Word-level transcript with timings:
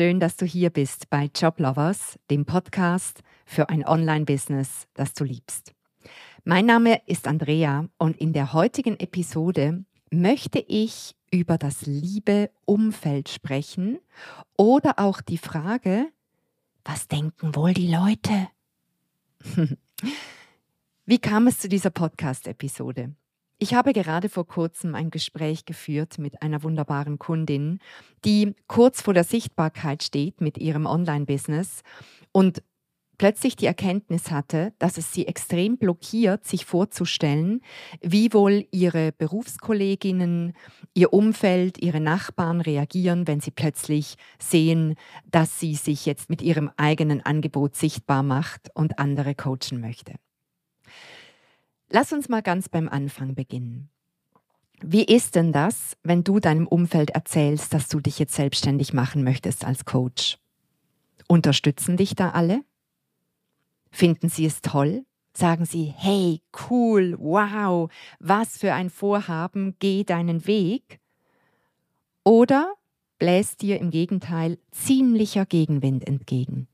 schön, 0.00 0.18
dass 0.18 0.38
du 0.38 0.46
hier 0.46 0.70
bist 0.70 1.10
bei 1.10 1.28
Joblovers, 1.34 2.18
dem 2.30 2.46
Podcast 2.46 3.20
für 3.44 3.68
ein 3.68 3.86
Online-Business, 3.86 4.88
das 4.94 5.12
du 5.12 5.24
liebst. 5.24 5.74
Mein 6.42 6.64
Name 6.64 7.02
ist 7.04 7.28
Andrea 7.28 7.84
und 7.98 8.16
in 8.16 8.32
der 8.32 8.54
heutigen 8.54 8.98
Episode 8.98 9.84
möchte 10.10 10.58
ich 10.58 11.14
über 11.30 11.58
das 11.58 11.84
liebe 11.84 12.50
Umfeld 12.64 13.28
sprechen 13.28 13.98
oder 14.56 14.98
auch 14.98 15.20
die 15.20 15.36
Frage, 15.36 16.06
was 16.82 17.06
denken 17.06 17.54
wohl 17.54 17.74
die 17.74 17.94
Leute? 17.94 18.48
Wie 21.04 21.18
kam 21.18 21.46
es 21.46 21.58
zu 21.58 21.68
dieser 21.68 21.90
Podcast-Episode? 21.90 23.14
Ich 23.62 23.74
habe 23.74 23.92
gerade 23.92 24.30
vor 24.30 24.46
kurzem 24.46 24.94
ein 24.94 25.10
Gespräch 25.10 25.66
geführt 25.66 26.16
mit 26.16 26.40
einer 26.40 26.62
wunderbaren 26.62 27.18
Kundin, 27.18 27.78
die 28.24 28.54
kurz 28.68 29.02
vor 29.02 29.12
der 29.12 29.22
Sichtbarkeit 29.22 30.02
steht 30.02 30.40
mit 30.40 30.56
ihrem 30.56 30.86
Online-Business 30.86 31.82
und 32.32 32.62
plötzlich 33.18 33.56
die 33.56 33.66
Erkenntnis 33.66 34.30
hatte, 34.30 34.72
dass 34.78 34.96
es 34.96 35.12
sie 35.12 35.26
extrem 35.26 35.76
blockiert, 35.76 36.46
sich 36.46 36.64
vorzustellen, 36.64 37.60
wie 38.00 38.32
wohl 38.32 38.66
ihre 38.70 39.12
Berufskolleginnen, 39.12 40.54
ihr 40.94 41.12
Umfeld, 41.12 41.76
ihre 41.82 42.00
Nachbarn 42.00 42.62
reagieren, 42.62 43.26
wenn 43.26 43.40
sie 43.40 43.50
plötzlich 43.50 44.14
sehen, 44.38 44.94
dass 45.30 45.60
sie 45.60 45.74
sich 45.74 46.06
jetzt 46.06 46.30
mit 46.30 46.40
ihrem 46.40 46.70
eigenen 46.78 47.20
Angebot 47.20 47.76
sichtbar 47.76 48.22
macht 48.22 48.70
und 48.72 48.98
andere 48.98 49.34
coachen 49.34 49.82
möchte. 49.82 50.14
Lass 51.92 52.12
uns 52.12 52.28
mal 52.28 52.40
ganz 52.40 52.68
beim 52.68 52.88
Anfang 52.88 53.34
beginnen. 53.34 53.90
Wie 54.80 55.04
ist 55.04 55.34
denn 55.34 55.52
das, 55.52 55.96
wenn 56.04 56.22
du 56.22 56.38
deinem 56.38 56.68
Umfeld 56.68 57.10
erzählst, 57.10 57.74
dass 57.74 57.88
du 57.88 57.98
dich 57.98 58.18
jetzt 58.20 58.34
selbstständig 58.34 58.92
machen 58.94 59.24
möchtest 59.24 59.64
als 59.64 59.84
Coach? 59.84 60.38
Unterstützen 61.26 61.96
dich 61.96 62.14
da 62.14 62.30
alle? 62.30 62.64
Finden 63.90 64.28
sie 64.28 64.46
es 64.46 64.62
toll? 64.62 65.04
Sagen 65.32 65.64
sie, 65.64 65.92
hey, 65.96 66.42
cool, 66.70 67.16
wow, 67.18 67.90
was 68.20 68.56
für 68.56 68.72
ein 68.72 68.88
Vorhaben, 68.88 69.74
geh 69.80 70.04
deinen 70.04 70.46
Weg? 70.46 71.00
Oder 72.24 72.72
bläst 73.18 73.62
dir 73.62 73.80
im 73.80 73.90
Gegenteil 73.90 74.58
ziemlicher 74.70 75.44
Gegenwind 75.44 76.06
entgegen? 76.06 76.68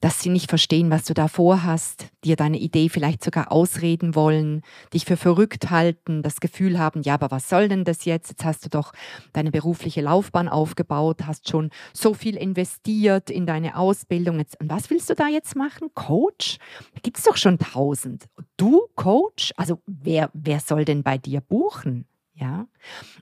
Dass 0.00 0.20
sie 0.20 0.30
nicht 0.30 0.48
verstehen, 0.48 0.90
was 0.90 1.04
du 1.04 1.14
da 1.14 1.28
vorhast, 1.28 2.06
dir 2.24 2.36
deine 2.36 2.58
Idee 2.58 2.88
vielleicht 2.88 3.22
sogar 3.22 3.52
ausreden 3.52 4.14
wollen, 4.14 4.62
dich 4.94 5.04
für 5.04 5.16
verrückt 5.16 5.70
halten, 5.70 6.22
das 6.22 6.40
Gefühl 6.40 6.78
haben, 6.78 7.02
ja, 7.02 7.14
aber 7.14 7.30
was 7.30 7.48
soll 7.48 7.68
denn 7.68 7.84
das 7.84 8.06
jetzt? 8.06 8.30
Jetzt 8.30 8.44
hast 8.44 8.64
du 8.64 8.70
doch 8.70 8.92
deine 9.32 9.50
berufliche 9.50 10.00
Laufbahn 10.00 10.48
aufgebaut, 10.48 11.26
hast 11.26 11.48
schon 11.48 11.70
so 11.92 12.14
viel 12.14 12.36
investiert 12.36 13.30
in 13.30 13.44
deine 13.44 13.76
Ausbildung. 13.76 14.38
Jetzt, 14.38 14.58
und 14.60 14.70
was 14.70 14.88
willst 14.88 15.10
du 15.10 15.14
da 15.14 15.28
jetzt 15.28 15.54
machen? 15.54 15.90
Coach? 15.94 16.58
Da 16.94 17.00
gibt 17.02 17.18
es 17.18 17.24
doch 17.24 17.36
schon 17.36 17.58
tausend. 17.58 18.26
Du 18.56 18.88
Coach? 18.94 19.52
Also 19.56 19.80
wer, 19.86 20.30
wer 20.32 20.60
soll 20.60 20.84
denn 20.84 21.02
bei 21.02 21.18
dir 21.18 21.40
buchen? 21.40 22.06
Ja. 22.34 22.66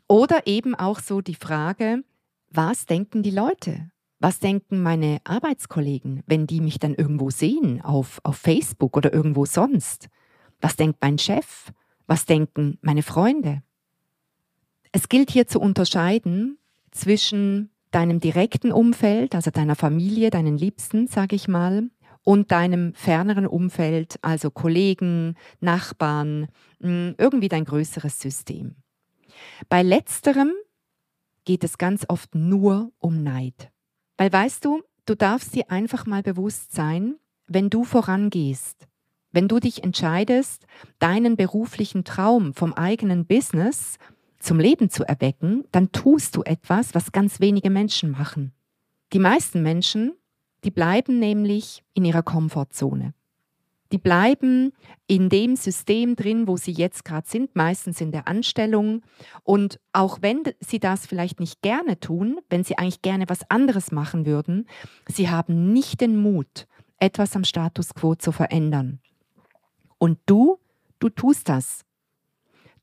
Oder 0.07 0.47
eben 0.47 0.77
auch 0.77 1.01
so 1.01 1.21
die 1.21 1.35
Frage, 1.35 2.05
was 2.51 2.87
denken 2.87 3.23
die 3.23 3.33
Leute? 3.33 3.91
Was 4.21 4.41
denken 4.41 4.83
meine 4.83 5.21
Arbeitskollegen, 5.25 6.25
wenn 6.27 6.47
die 6.47 6.61
mich 6.61 6.79
dann 6.81 6.95
irgendwo 6.95 7.31
sehen, 7.31 7.81
auf, 7.83 8.21
auf 8.25 8.37
Facebook 8.37 8.97
oder 8.97 9.13
irgendwo 9.13 9.45
sonst? 9.45 10.09
Was 10.61 10.75
denkt 10.75 10.99
mein 11.01 11.19
Chef? 11.19 11.73
Was 12.07 12.27
denken 12.27 12.79
meine 12.81 13.03
Freunde? 13.03 13.63
Es 14.91 15.09
gilt 15.09 15.31
hier 15.31 15.47
zu 15.47 15.61
unterscheiden 15.61 16.59
zwischen 16.91 17.71
deinem 17.91 18.19
direkten 18.19 18.73
Umfeld, 18.73 19.35
also 19.35 19.51
deiner 19.51 19.77
Familie, 19.77 20.31
deinen 20.31 20.59
Liebsten, 20.59 21.07
sage 21.07 21.37
ich 21.37 21.47
mal, 21.47 21.89
und 22.25 22.51
deinem 22.51 22.95
ferneren 22.95 23.47
Umfeld, 23.47 24.19
also 24.23 24.51
Kollegen, 24.51 25.37
Nachbarn, 25.61 26.49
hm, 26.81 27.15
irgendwie 27.19 27.49
dein 27.49 27.65
größeres 27.65 28.19
System. 28.21 28.75
Bei 29.69 29.83
letzterem 29.83 30.53
geht 31.45 31.63
es 31.63 31.79
ganz 31.79 32.05
oft 32.09 32.35
nur 32.35 32.93
um 32.99 33.23
Neid. 33.23 33.71
Weil 34.19 34.33
weißt 34.33 34.65
du, 34.65 34.83
du 35.07 35.15
darfst 35.15 35.55
dir 35.55 35.71
einfach 35.71 36.05
mal 36.05 36.23
bewusst 36.23 36.73
sein, 36.73 37.15
wenn 37.47 37.71
du 37.71 37.85
vorangehst, 37.85 38.87
wenn 39.31 39.49
du 39.49 39.61
dich 39.61 39.85
entscheidest, 39.85 40.67
deinen 40.99 41.37
beruflichen 41.37 42.05
Traum 42.05 42.53
vom 42.53 42.75
eigenen 42.75 43.25
Business 43.27 43.97
zum 44.39 44.61
Leben 44.61 44.91
zu 44.91 45.05
erwecken, 45.05 45.65
dann 45.73 45.93
tust 45.93 46.37
du 46.37 46.43
etwas, 46.43 46.95
was 46.95 47.13
ganz 47.13 47.41
wenige 47.41 47.71
Menschen 47.71 48.11
machen. 48.11 48.53
Die 49.13 49.19
meisten 49.19 49.63
Menschen, 49.63 50.13
die 50.65 50.71
bleiben 50.71 51.19
nämlich 51.19 51.83
in 51.95 52.05
ihrer 52.05 52.23
Komfortzone. 52.23 53.15
Die 53.91 53.99
bleiben 53.99 54.73
in 55.07 55.31
dem 55.31 55.57
System 55.57 56.15
drin, 56.15 56.47
wo 56.47 56.57
sie 56.59 56.73
jetzt 56.73 57.05
gerade 57.05 57.27
sind, 57.27 57.57
meistens 57.57 58.01
in 58.01 58.13
der 58.13 58.29
Anstellung. 58.29 59.03
Und 59.45 59.81
auch 59.93 60.19
wenn 60.21 60.43
sie 60.61 60.79
das 60.79 61.07
vielleicht 61.07 61.41
nicht 61.41 61.63
gerne 61.63 61.99
tun, 61.99 62.39
wenn 62.51 62.65
sie 62.65 62.77
eigentlich 62.77 63.01
gerne 63.01 63.25
was 63.29 63.51
anderes 63.51 63.91
machen 63.91 64.27
würden, 64.27 64.69
sie 65.07 65.31
haben 65.31 65.73
nicht 65.73 66.03
den 66.03 66.21
Mut, 66.21 66.67
etwas 66.99 67.35
am 67.35 67.45
Status 67.45 67.95
quo 67.95 68.15
zu 68.15 68.31
verändern. 68.31 69.01
Und 69.97 70.19
du, 70.27 70.59
du 70.99 71.09
tust 71.09 71.49
das. 71.49 71.85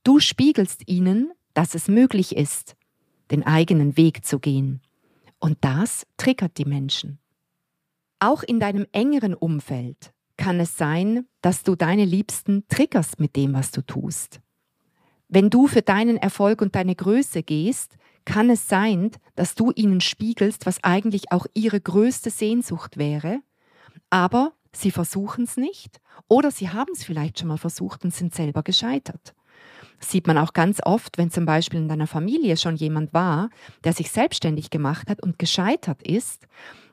Du 0.02 0.18
spiegelst 0.18 0.88
ihnen, 0.88 1.32
dass 1.54 1.74
es 1.74 1.88
möglich 1.88 2.36
ist, 2.36 2.76
den 3.30 3.44
eigenen 3.44 3.96
Weg 3.96 4.24
zu 4.24 4.40
gehen. 4.40 4.80
Und 5.38 5.58
das 5.60 6.06
triggert 6.16 6.58
die 6.58 6.64
Menschen. 6.64 7.18
Auch 8.18 8.42
in 8.42 8.60
deinem 8.60 8.86
engeren 8.92 9.34
Umfeld 9.34 10.12
kann 10.36 10.60
es 10.60 10.76
sein, 10.76 11.26
dass 11.40 11.62
du 11.62 11.76
deine 11.76 12.04
Liebsten 12.04 12.66
triggerst 12.68 13.20
mit 13.20 13.36
dem, 13.36 13.54
was 13.54 13.70
du 13.70 13.82
tust. 13.82 14.40
Wenn 15.28 15.50
du 15.50 15.66
für 15.66 15.82
deinen 15.82 16.16
Erfolg 16.16 16.62
und 16.62 16.74
deine 16.74 16.94
Größe 16.94 17.42
gehst, 17.42 17.96
kann 18.24 18.50
es 18.50 18.68
sein, 18.68 19.10
dass 19.34 19.54
du 19.54 19.72
ihnen 19.74 20.00
spiegelst, 20.00 20.66
was 20.66 20.82
eigentlich 20.84 21.32
auch 21.32 21.46
ihre 21.54 21.80
größte 21.80 22.30
Sehnsucht 22.30 22.96
wäre, 22.96 23.40
aber 24.10 24.52
sie 24.74 24.90
versuchen 24.90 25.44
es 25.44 25.56
nicht 25.56 26.00
oder 26.28 26.50
sie 26.50 26.70
haben 26.70 26.92
es 26.92 27.04
vielleicht 27.04 27.38
schon 27.38 27.48
mal 27.48 27.58
versucht 27.58 28.04
und 28.04 28.14
sind 28.14 28.34
selber 28.34 28.62
gescheitert. 28.62 29.34
Das 29.98 30.10
sieht 30.10 30.26
man 30.26 30.36
auch 30.38 30.52
ganz 30.52 30.80
oft, 30.84 31.16
wenn 31.18 31.30
zum 31.30 31.46
Beispiel 31.46 31.80
in 31.80 31.88
deiner 31.88 32.06
Familie 32.06 32.56
schon 32.56 32.76
jemand 32.76 33.14
war, 33.14 33.48
der 33.84 33.92
sich 33.92 34.10
selbstständig 34.10 34.70
gemacht 34.70 35.08
hat 35.08 35.22
und 35.22 35.38
gescheitert 35.38 36.02
ist, 36.02 36.46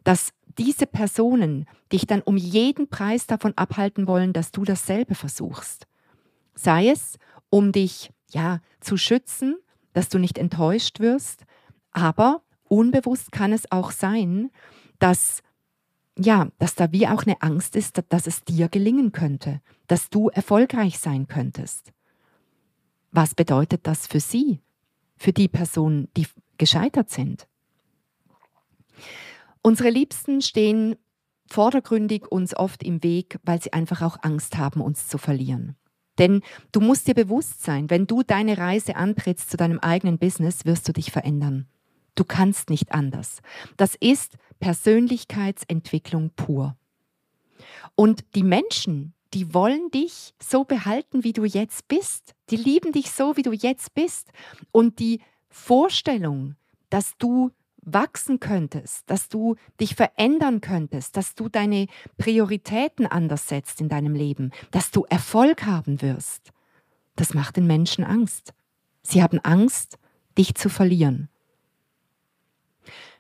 dass 0.03 0.33
diese 0.57 0.85
Personen 0.85 1.67
dich 1.91 2.05
dann 2.05 2.21
um 2.21 2.37
jeden 2.37 2.89
Preis 2.89 3.27
davon 3.27 3.53
abhalten 3.55 4.07
wollen, 4.07 4.33
dass 4.33 4.51
du 4.51 4.63
dasselbe 4.63 5.15
versuchst. 5.15 5.87
Sei 6.55 6.89
es, 6.89 7.17
um 7.49 7.71
dich 7.71 8.11
ja 8.29 8.61
zu 8.79 8.97
schützen, 8.97 9.57
dass 9.93 10.09
du 10.09 10.19
nicht 10.19 10.37
enttäuscht 10.37 10.99
wirst, 10.99 11.45
aber 11.91 12.41
unbewusst 12.65 13.31
kann 13.31 13.53
es 13.53 13.71
auch 13.71 13.91
sein, 13.91 14.49
dass 14.99 15.41
ja, 16.17 16.49
dass 16.59 16.75
da 16.75 16.91
wie 16.91 17.07
auch 17.07 17.23
eine 17.25 17.41
Angst 17.41 17.75
ist, 17.75 18.01
dass 18.09 18.27
es 18.27 18.43
dir 18.43 18.69
gelingen 18.69 19.11
könnte, 19.11 19.61
dass 19.87 20.09
du 20.09 20.29
erfolgreich 20.29 20.99
sein 20.99 21.27
könntest. 21.27 21.91
Was 23.11 23.33
bedeutet 23.35 23.87
das 23.87 24.05
für 24.07 24.19
sie, 24.19 24.59
für 25.17 25.33
die 25.33 25.47
Personen, 25.47 26.09
die 26.15 26.27
gescheitert 26.57 27.09
sind? 27.09 27.47
Unsere 29.63 29.90
Liebsten 29.90 30.41
stehen 30.41 30.97
vordergründig 31.50 32.27
uns 32.31 32.56
oft 32.56 32.83
im 32.83 33.01
Weg, 33.01 33.39
weil 33.44 33.62
sie 33.62 33.74
einfach 33.74 34.01
auch 34.01 34.18
Angst 34.21 34.57
haben, 34.57 34.81
uns 34.81 35.07
zu 35.07 35.18
verlieren. 35.18 35.75
Denn 36.19 36.42
du 36.71 36.80
musst 36.80 37.07
dir 37.07 37.15
bewusst 37.15 37.63
sein, 37.63 37.89
wenn 37.89 38.06
du 38.06 38.24
deine 38.24 38.57
Reise 38.57 38.95
antrittst 38.95 39.50
zu 39.50 39.57
deinem 39.57 39.80
eigenen 39.80 40.19
Business, 40.19 40.65
wirst 40.65 40.88
du 40.88 40.94
dich 40.94 41.12
verändern. 41.12 41.68
Du 42.15 42.24
kannst 42.24 42.69
nicht 42.69 42.92
anders. 42.92 43.42
Das 43.77 43.95
ist 43.95 44.38
Persönlichkeitsentwicklung 44.60 46.31
pur. 46.36 46.77
Und 47.95 48.24
die 48.36 48.44
Menschen, 48.44 49.13
die 49.33 49.54
wollen 49.54 49.89
dich 49.89 50.36
so 50.42 50.63
behalten, 50.63 51.24
wie 51.24 51.33
du 51.33 51.45
jetzt 51.45 51.88
bist. 51.88 52.36
Die 52.50 52.57
lieben 52.57 52.92
dich 52.92 53.09
so, 53.09 53.36
wie 53.36 53.42
du 53.42 53.51
jetzt 53.51 53.95
bist. 53.95 54.30
Und 54.71 55.00
die 55.00 55.21
Vorstellung, 55.50 56.56
dass 56.89 57.18
du 57.18 57.50
wachsen 57.85 58.39
könntest, 58.39 59.09
dass 59.09 59.30
du 59.30 59.56
dich 59.80 59.95
verändern 59.95 60.62
könntest, 60.62 61.18
dass 61.18 61.35
du 61.35 61.50
deine 61.50 61.88
Prioritäten 62.18 63.06
anders 63.06 63.47
setzt 63.47 63.81
in 63.81 63.89
deinem 63.89 64.15
Leben, 64.15 64.51
dass 64.71 64.91
du 64.91 65.06
Erfolg 65.09 65.65
haben 65.65 66.01
wirst, 66.01 66.51
das 67.15 67.33
macht 67.33 67.57
den 67.57 67.68
Menschen 67.68 68.03
Angst. 68.03 68.53
Sie 69.01 69.21
haben 69.21 69.39
Angst, 69.39 69.97
dich 70.38 70.56
zu 70.56 70.69
verlieren. 70.69 71.30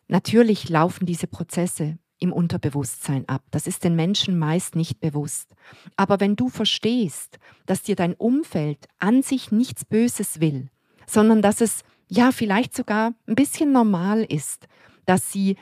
Natürlich 0.07 0.69
laufen 0.69 1.05
diese 1.05 1.27
Prozesse 1.27 1.97
im 2.19 2.31
Unterbewusstsein 2.31 3.27
ab. 3.27 3.43
Das 3.51 3.67
ist 3.67 3.83
den 3.83 3.95
Menschen 3.95 4.39
meist 4.39 4.75
nicht 4.75 4.99
bewusst. 4.99 5.55
Aber 5.97 6.19
wenn 6.19 6.35
du 6.35 6.49
verstehst, 6.49 7.37
dass 7.65 7.83
dir 7.83 7.95
dein 7.95 8.13
Umfeld 8.13 8.87
an 8.99 9.23
sich 9.23 9.51
nichts 9.51 9.85
Böses 9.85 10.39
will, 10.39 10.69
sondern 11.05 11.41
dass 11.41 11.61
es 11.61 11.83
ja 12.13 12.31
vielleicht 12.31 12.75
sogar 12.75 13.13
ein 13.27 13.35
bisschen 13.35 13.71
normal 13.71 14.23
ist, 14.23 14.67
dass 15.05 15.31
sie 15.31 15.57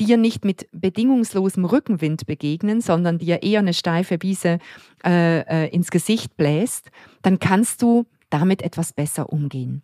dir 0.00 0.16
nicht 0.16 0.44
mit 0.44 0.66
bedingungslosem 0.72 1.64
Rückenwind 1.64 2.26
begegnen, 2.26 2.80
sondern 2.80 3.18
dir 3.18 3.42
eher 3.44 3.60
eine 3.60 3.74
steife 3.74 4.18
Wiese 4.20 4.58
äh, 5.04 5.40
äh, 5.40 5.68
ins 5.68 5.90
Gesicht 5.90 6.36
bläst, 6.36 6.90
dann 7.22 7.38
kannst 7.38 7.80
du 7.80 8.06
damit 8.28 8.62
etwas 8.62 8.92
besser 8.92 9.32
umgehen. 9.32 9.82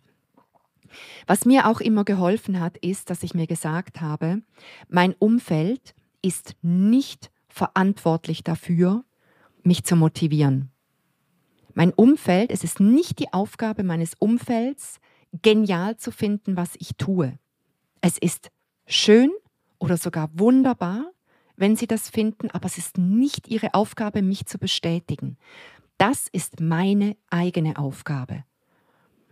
Was 1.27 1.45
mir 1.45 1.67
auch 1.67 1.79
immer 1.79 2.03
geholfen 2.03 2.59
hat, 2.59 2.75
ist, 2.77 3.09
dass 3.09 3.23
ich 3.23 3.33
mir 3.33 3.47
gesagt 3.47 4.01
habe, 4.01 4.41
mein 4.89 5.13
Umfeld 5.17 5.95
ist 6.21 6.55
nicht 6.61 7.31
verantwortlich 7.47 8.43
dafür, 8.43 9.05
mich 9.63 9.85
zu 9.85 9.95
motivieren. 9.95 10.71
Mein 11.73 11.93
Umfeld, 11.93 12.51
es 12.51 12.65
ist 12.65 12.81
nicht 12.81 13.19
die 13.19 13.31
Aufgabe 13.31 13.83
meines 13.83 14.15
Umfelds, 14.19 14.99
genial 15.41 15.97
zu 15.97 16.11
finden, 16.11 16.57
was 16.57 16.75
ich 16.79 16.95
tue. 16.97 17.37
Es 18.01 18.17
ist 18.17 18.49
schön 18.85 19.31
oder 19.79 19.97
sogar 19.97 20.29
wunderbar, 20.33 21.11
wenn 21.55 21.75
sie 21.75 21.87
das 21.87 22.09
finden, 22.09 22.49
aber 22.51 22.65
es 22.65 22.77
ist 22.77 22.97
nicht 22.97 23.47
ihre 23.47 23.73
Aufgabe, 23.73 24.21
mich 24.21 24.45
zu 24.45 24.57
bestätigen. 24.57 25.37
Das 25.97 26.27
ist 26.31 26.59
meine 26.59 27.15
eigene 27.29 27.77
Aufgabe. 27.77 28.43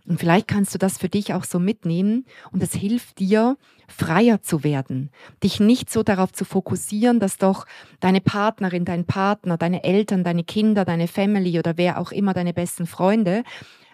Und 0.06 0.18
vielleicht 0.18 0.48
kannst 0.48 0.74
du 0.74 0.78
das 0.78 0.98
für 0.98 1.08
dich 1.08 1.34
auch 1.34 1.44
so 1.44 1.58
mitnehmen 1.58 2.24
und 2.52 2.62
es 2.62 2.72
hilft 2.72 3.18
dir, 3.18 3.56
freier 3.86 4.42
zu 4.42 4.64
werden, 4.64 5.10
dich 5.42 5.60
nicht 5.60 5.90
so 5.90 6.02
darauf 6.02 6.32
zu 6.32 6.44
fokussieren, 6.44 7.20
dass 7.20 7.38
doch 7.38 7.66
deine 8.00 8.20
Partnerin, 8.20 8.84
dein 8.84 9.04
Partner, 9.04 9.56
deine 9.56 9.84
Eltern, 9.84 10.24
deine 10.24 10.44
Kinder, 10.44 10.84
deine 10.84 11.06
Family 11.06 11.58
oder 11.58 11.76
wer 11.76 11.98
auch 11.98 12.12
immer 12.12 12.32
deine 12.32 12.54
besten 12.54 12.86
Freunde 12.86 13.44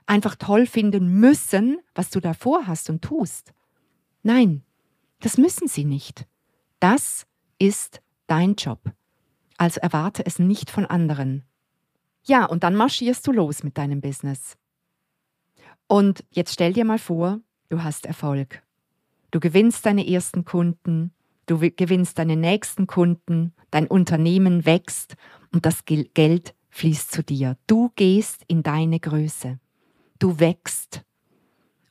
einfach 0.06 0.36
toll 0.36 0.66
finden 0.66 1.20
müssen, 1.20 1.78
was 1.94 2.10
du 2.10 2.20
davor 2.20 2.66
hast 2.66 2.88
und 2.90 3.02
tust. 3.02 3.52
Nein, 4.22 4.62
das 5.20 5.38
müssen 5.38 5.68
sie 5.68 5.84
nicht. 5.84 6.26
Das 6.80 7.26
ist 7.58 8.00
dein 8.26 8.54
Job. 8.54 8.80
Also 9.56 9.80
erwarte 9.80 10.24
es 10.24 10.38
nicht 10.38 10.70
von 10.70 10.86
anderen. 10.86 11.44
Ja, 12.24 12.44
und 12.44 12.64
dann 12.64 12.74
marschierst 12.74 13.26
du 13.26 13.32
los 13.32 13.62
mit 13.62 13.78
deinem 13.78 14.00
Business. 14.00 14.56
Und 15.86 16.24
jetzt 16.30 16.52
stell 16.52 16.72
dir 16.72 16.84
mal 16.84 16.98
vor, 16.98 17.40
du 17.68 17.82
hast 17.82 18.06
Erfolg. 18.06 18.62
Du 19.30 19.40
gewinnst 19.40 19.86
deine 19.86 20.06
ersten 20.06 20.44
Kunden, 20.44 21.12
du 21.46 21.58
gewinnst 21.58 22.18
deine 22.18 22.36
nächsten 22.36 22.86
Kunden, 22.86 23.54
dein 23.70 23.86
Unternehmen 23.86 24.66
wächst 24.66 25.16
und 25.52 25.64
das 25.66 25.84
Geld 25.84 26.54
fließt 26.70 27.12
zu 27.12 27.22
dir. 27.22 27.56
Du 27.66 27.92
gehst 27.94 28.42
in 28.48 28.62
deine 28.62 29.00
Größe. 29.00 29.58
Du 30.18 30.40
wächst. 30.40 31.02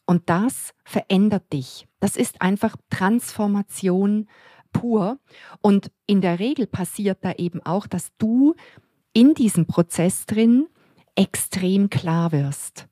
Und 0.06 0.30
das 0.30 0.74
verändert 0.84 1.52
dich. 1.52 1.88
Das 2.00 2.16
ist 2.16 2.42
einfach 2.42 2.76
Transformation 2.90 4.28
pur. 4.72 5.20
Und 5.62 5.92
in 6.06 6.22
der 6.22 6.40
Regel 6.40 6.68
passiert 6.68 7.20
da 7.22 7.34
eben 7.34 7.62
auch, 7.66 7.88
dass 7.88 8.12
du 8.18 8.56
in 9.14 9.34
diesem 9.34 9.66
Prozess 9.66 10.26
drin 10.26 10.68
extrem 11.16 11.90
klar 11.90 12.32
wirst. 12.32 12.88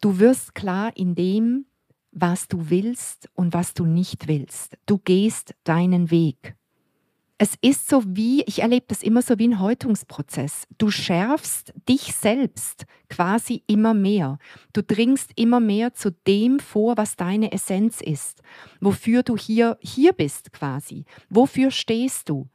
Du 0.00 0.18
wirst 0.18 0.54
klar 0.54 0.96
in 0.96 1.14
dem, 1.14 1.66
was 2.12 2.46
du 2.46 2.68
willst 2.70 3.30
und 3.34 3.54
was 3.54 3.72
du 3.74 3.86
nicht 3.86 4.28
willst. 4.28 4.76
Du 4.86 4.98
gehst 4.98 5.54
deinen 5.64 6.10
Weg. 6.10 6.54
Es 7.44 7.56
ist 7.60 7.88
so 7.88 8.04
wie, 8.06 8.44
ich 8.44 8.62
erlebe 8.62 8.86
das 8.86 9.02
immer 9.02 9.20
so 9.20 9.36
wie 9.36 9.48
ein 9.48 9.58
Häutungsprozess. 9.58 10.68
Du 10.78 10.92
schärfst 10.92 11.74
dich 11.88 12.14
selbst 12.14 12.84
quasi 13.10 13.64
immer 13.66 13.94
mehr. 13.94 14.38
Du 14.72 14.80
dringst 14.80 15.32
immer 15.34 15.58
mehr 15.58 15.92
zu 15.92 16.12
dem 16.28 16.60
vor, 16.60 16.96
was 16.96 17.16
deine 17.16 17.50
Essenz 17.50 18.00
ist, 18.00 18.42
wofür 18.80 19.24
du 19.24 19.36
hier, 19.36 19.76
hier 19.80 20.12
bist 20.12 20.52
quasi. 20.52 21.04
Wofür 21.30 21.72
stehst 21.72 22.28
du? 22.28 22.46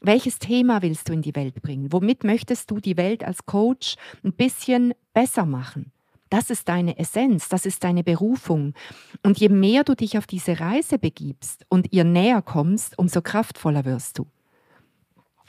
Welches 0.00 0.40
Thema 0.40 0.82
willst 0.82 1.08
du 1.08 1.12
in 1.12 1.22
die 1.22 1.36
Welt 1.36 1.62
bringen? 1.62 1.92
Womit 1.92 2.24
möchtest 2.24 2.72
du 2.72 2.80
die 2.80 2.96
Welt 2.96 3.22
als 3.22 3.46
Coach 3.46 3.94
ein 4.24 4.32
bisschen 4.32 4.94
besser 5.12 5.46
machen? 5.46 5.92
Das 6.34 6.50
ist 6.50 6.68
deine 6.68 6.98
Essenz, 6.98 7.48
das 7.48 7.64
ist 7.64 7.84
deine 7.84 8.02
Berufung. 8.02 8.74
Und 9.22 9.38
je 9.38 9.48
mehr 9.48 9.84
du 9.84 9.94
dich 9.94 10.18
auf 10.18 10.26
diese 10.26 10.58
Reise 10.58 10.98
begibst 10.98 11.64
und 11.68 11.92
ihr 11.92 12.02
näher 12.02 12.42
kommst, 12.42 12.98
umso 12.98 13.22
kraftvoller 13.22 13.84
wirst 13.84 14.18
du. 14.18 14.26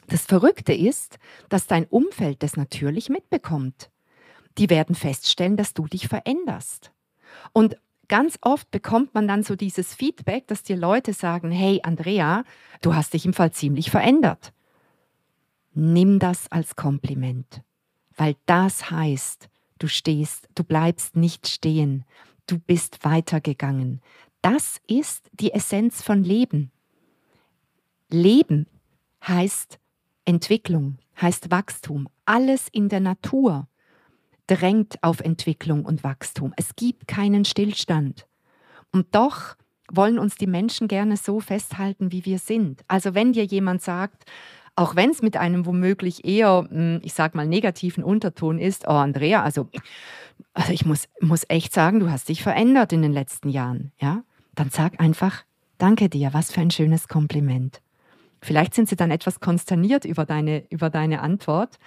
Das 0.05 0.27
Verrückte 0.27 0.73
ist, 0.73 1.17
dass 1.49 1.65
dein 1.65 1.85
Umfeld 1.85 2.43
das 2.43 2.55
natürlich 2.55 3.09
mitbekommt. 3.09 3.89
Die 4.59 4.69
werden 4.69 4.93
feststellen, 4.93 5.57
dass 5.57 5.73
du 5.73 5.87
dich 5.87 6.07
veränderst. 6.07 6.91
Und 7.51 7.77
ganz 8.07 8.37
oft 8.41 8.69
bekommt 8.69 9.15
man 9.15 9.27
dann 9.27 9.41
so 9.41 9.55
dieses 9.55 9.95
Feedback, 9.95 10.45
dass 10.45 10.61
dir 10.61 10.77
Leute 10.77 11.13
sagen, 11.13 11.49
hey 11.49 11.79
Andrea, 11.81 12.43
du 12.83 12.93
hast 12.93 13.15
dich 13.15 13.25
im 13.25 13.33
Fall 13.33 13.51
ziemlich 13.51 13.89
verändert. 13.89 14.53
Nimm 15.73 16.19
das 16.19 16.51
als 16.51 16.75
Kompliment, 16.75 17.63
weil 18.15 18.35
das 18.45 18.91
heißt, 18.91 19.49
Du 19.79 19.87
stehst, 19.87 20.47
du 20.55 20.63
bleibst 20.63 21.15
nicht 21.15 21.47
stehen, 21.47 22.05
du 22.47 22.59
bist 22.59 23.03
weitergegangen. 23.03 24.01
Das 24.41 24.79
ist 24.87 25.29
die 25.33 25.51
Essenz 25.51 26.01
von 26.01 26.23
Leben. 26.23 26.71
Leben 28.09 28.67
heißt 29.27 29.79
Entwicklung, 30.25 30.97
heißt 31.19 31.51
Wachstum. 31.51 32.07
Alles 32.25 32.67
in 32.71 32.89
der 32.89 32.99
Natur 32.99 33.67
drängt 34.47 35.01
auf 35.03 35.19
Entwicklung 35.19 35.85
und 35.85 36.03
Wachstum. 36.03 36.53
Es 36.55 36.75
gibt 36.75 37.07
keinen 37.07 37.45
Stillstand. 37.45 38.27
Und 38.91 39.13
doch 39.15 39.55
wollen 39.91 40.19
uns 40.19 40.35
die 40.35 40.47
Menschen 40.47 40.87
gerne 40.87 41.17
so 41.17 41.39
festhalten, 41.39 42.11
wie 42.11 42.25
wir 42.25 42.39
sind. 42.39 42.83
Also 42.87 43.13
wenn 43.13 43.33
dir 43.33 43.45
jemand 43.45 43.81
sagt, 43.81 44.25
auch 44.75 44.95
wenn 44.95 45.09
es 45.09 45.21
mit 45.21 45.37
einem 45.37 45.65
womöglich 45.65 46.25
eher, 46.25 46.67
hm, 46.69 46.99
ich 47.03 47.13
sag 47.13 47.35
mal, 47.35 47.47
negativen 47.47 48.03
Unterton 48.03 48.59
ist, 48.59 48.85
oh 48.87 48.91
Andrea, 48.91 49.43
also, 49.43 49.69
also 50.53 50.73
ich 50.73 50.85
muss, 50.85 51.07
muss 51.21 51.45
echt 51.47 51.73
sagen, 51.73 51.99
du 51.99 52.09
hast 52.09 52.29
dich 52.29 52.43
verändert 52.43 52.91
in 52.91 53.01
den 53.01 53.13
letzten 53.13 53.49
Jahren, 53.49 53.91
ja? 53.99 54.23
Dann 54.53 54.69
sag 54.69 54.99
einfach, 54.99 55.43
danke 55.77 56.09
dir, 56.09 56.33
was 56.33 56.51
für 56.51 56.61
ein 56.61 56.71
schönes 56.71 57.07
Kompliment. 57.07 57.81
Vielleicht 58.41 58.73
sind 58.73 58.87
sie 58.87 58.95
dann 58.95 59.11
etwas 59.11 59.39
konsterniert 59.39 60.05
über 60.05 60.25
deine, 60.25 60.63
über 60.69 60.89
deine 60.89 61.21
Antwort, 61.21 61.77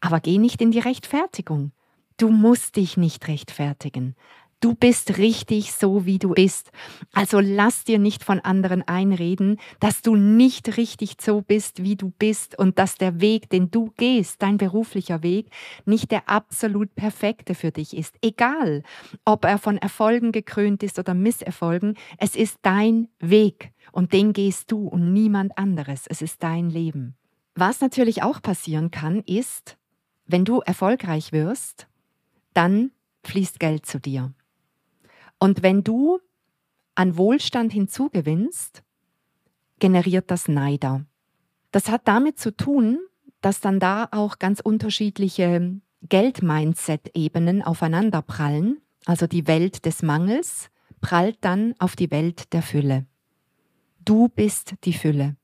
aber 0.00 0.20
geh 0.20 0.38
nicht 0.38 0.60
in 0.60 0.70
die 0.70 0.80
Rechtfertigung. 0.80 1.72
Du 2.16 2.30
musst 2.30 2.76
dich 2.76 2.96
nicht 2.96 3.28
rechtfertigen. 3.28 4.16
Du 4.60 4.74
bist 4.74 5.18
richtig 5.18 5.72
so, 5.72 6.04
wie 6.04 6.18
du 6.18 6.30
bist. 6.30 6.72
Also 7.12 7.38
lass 7.38 7.84
dir 7.84 8.00
nicht 8.00 8.24
von 8.24 8.40
anderen 8.40 8.82
einreden, 8.82 9.60
dass 9.78 10.02
du 10.02 10.16
nicht 10.16 10.76
richtig 10.76 11.16
so 11.20 11.42
bist, 11.42 11.84
wie 11.84 11.94
du 11.94 12.10
bist 12.18 12.58
und 12.58 12.76
dass 12.76 12.96
der 12.96 13.20
Weg, 13.20 13.48
den 13.50 13.70
du 13.70 13.92
gehst, 13.96 14.42
dein 14.42 14.56
beruflicher 14.56 15.22
Weg, 15.22 15.50
nicht 15.84 16.10
der 16.10 16.28
absolut 16.28 16.92
perfekte 16.96 17.54
für 17.54 17.70
dich 17.70 17.96
ist. 17.96 18.16
Egal, 18.20 18.82
ob 19.24 19.44
er 19.44 19.58
von 19.58 19.78
Erfolgen 19.78 20.32
gekrönt 20.32 20.82
ist 20.82 20.98
oder 20.98 21.14
Misserfolgen, 21.14 21.96
es 22.18 22.34
ist 22.34 22.58
dein 22.62 23.06
Weg 23.20 23.70
und 23.92 24.12
den 24.12 24.32
gehst 24.32 24.72
du 24.72 24.88
und 24.88 25.12
niemand 25.12 25.56
anderes. 25.56 26.06
Es 26.08 26.20
ist 26.20 26.42
dein 26.42 26.68
Leben. 26.68 27.14
Was 27.54 27.80
natürlich 27.80 28.24
auch 28.24 28.42
passieren 28.42 28.90
kann, 28.90 29.20
ist, 29.20 29.78
wenn 30.26 30.44
du 30.44 30.58
erfolgreich 30.60 31.30
wirst, 31.30 31.86
dann 32.54 32.90
fließt 33.22 33.60
Geld 33.60 33.86
zu 33.86 34.00
dir. 34.00 34.32
Und 35.38 35.62
wenn 35.62 35.84
du 35.84 36.18
an 36.94 37.16
Wohlstand 37.16 37.72
hinzugewinnst, 37.72 38.82
generiert 39.78 40.30
das 40.30 40.48
Neider. 40.48 41.04
Das 41.70 41.90
hat 41.90 42.02
damit 42.08 42.38
zu 42.38 42.56
tun, 42.56 42.98
dass 43.40 43.60
dann 43.60 43.78
da 43.78 44.08
auch 44.10 44.38
ganz 44.38 44.60
unterschiedliche 44.60 45.80
Geld-Mindset-Ebenen 46.08 47.62
aufeinanderprallen. 47.62 48.80
Also 49.04 49.26
die 49.26 49.46
Welt 49.46 49.84
des 49.84 50.02
Mangels 50.02 50.70
prallt 51.00 51.38
dann 51.42 51.74
auf 51.78 51.94
die 51.94 52.10
Welt 52.10 52.52
der 52.52 52.62
Fülle. 52.62 53.06
Du 54.04 54.28
bist 54.28 54.74
die 54.84 54.92
Fülle. 54.92 55.36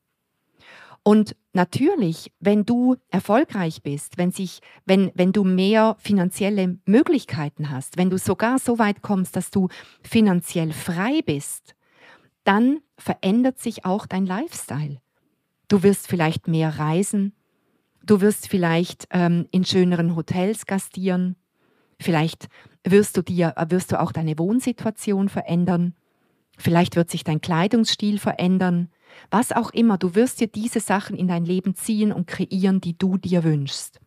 Und 1.03 1.35
natürlich, 1.55 2.31
wenn 2.39 2.65
du 2.65 2.97
erfolgreich 3.09 3.81
bist, 3.81 4.17
wenn, 4.17 4.31
sich, 4.31 4.59
wenn, 4.85 5.11
wenn 5.15 5.31
du 5.31 5.43
mehr 5.43 5.95
finanzielle 5.99 6.77
Möglichkeiten 6.85 7.69
hast, 7.69 7.97
wenn 7.97 8.09
du 8.09 8.17
sogar 8.17 8.59
so 8.59 8.77
weit 8.77 9.01
kommst, 9.01 9.35
dass 9.35 9.51
du 9.51 9.69
finanziell 10.03 10.73
frei 10.73 11.21
bist, 11.25 11.75
dann 12.43 12.79
verändert 12.97 13.59
sich 13.59 13.85
auch 13.85 14.05
dein 14.05 14.25
Lifestyle. 14.25 15.01
Du 15.67 15.81
wirst 15.81 16.07
vielleicht 16.07 16.47
mehr 16.47 16.77
reisen, 16.77 17.33
du 18.05 18.21
wirst 18.21 18.47
vielleicht 18.47 19.07
ähm, 19.09 19.47
in 19.51 19.65
schöneren 19.65 20.15
Hotels 20.15 20.65
gastieren, 20.65 21.35
vielleicht 21.99 22.47
wirst 22.83 23.17
du, 23.17 23.23
dir, 23.23 23.55
wirst 23.69 23.91
du 23.91 23.99
auch 23.99 24.11
deine 24.11 24.37
Wohnsituation 24.37 25.27
verändern, 25.29 25.95
vielleicht 26.57 26.95
wird 26.95 27.09
sich 27.09 27.23
dein 27.23 27.41
Kleidungsstil 27.41 28.19
verändern, 28.19 28.89
was 29.31 29.51
auch 29.51 29.71
immer, 29.71 29.97
du 29.97 30.15
wirst 30.15 30.39
dir 30.39 30.47
diese 30.47 30.79
Sachen 30.79 31.17
in 31.17 31.27
dein 31.27 31.45
Leben 31.45 31.75
ziehen 31.75 32.11
und 32.11 32.27
kreieren, 32.27 32.81
die 32.81 32.97
du 32.97 33.17
dir 33.17 33.43
wünschst. 33.43 33.99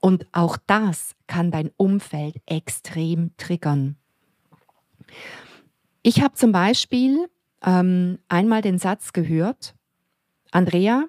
Und 0.00 0.26
auch 0.32 0.56
das 0.66 1.14
kann 1.26 1.50
dein 1.50 1.70
Umfeld 1.76 2.36
extrem 2.46 3.36
triggern. 3.36 3.96
Ich 6.02 6.22
habe 6.22 6.34
zum 6.34 6.52
Beispiel 6.52 7.28
ähm, 7.62 8.18
einmal 8.28 8.62
den 8.62 8.78
Satz 8.78 9.12
gehört, 9.12 9.74
Andrea, 10.50 11.04